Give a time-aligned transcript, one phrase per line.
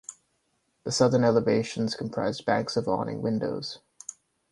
[0.83, 3.81] The southern elevations comprised banks of awning windows.